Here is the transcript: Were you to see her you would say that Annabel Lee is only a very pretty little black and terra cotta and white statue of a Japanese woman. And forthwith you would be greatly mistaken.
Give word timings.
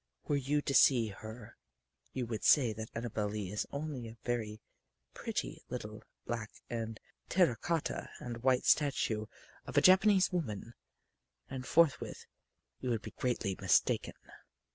Were 0.27 0.35
you 0.35 0.63
to 0.63 0.73
see 0.73 1.09
her 1.09 1.57
you 2.11 2.25
would 2.25 2.43
say 2.43 2.73
that 2.73 2.89
Annabel 2.95 3.27
Lee 3.27 3.51
is 3.51 3.67
only 3.69 4.07
a 4.07 4.17
very 4.23 4.59
pretty 5.13 5.61
little 5.69 6.03
black 6.25 6.49
and 6.71 6.99
terra 7.29 7.55
cotta 7.55 8.09
and 8.17 8.41
white 8.41 8.65
statue 8.65 9.27
of 9.67 9.77
a 9.77 9.81
Japanese 9.81 10.31
woman. 10.33 10.73
And 11.51 11.67
forthwith 11.67 12.25
you 12.79 12.89
would 12.89 13.03
be 13.03 13.11
greatly 13.11 13.55
mistaken. 13.61 14.15